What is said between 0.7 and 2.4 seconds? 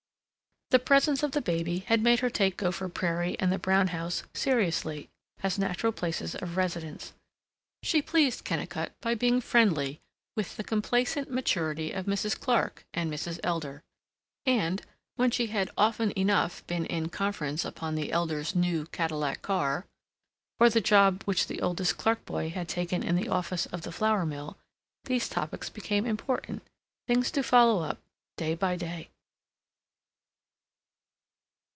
The presence of the baby had made her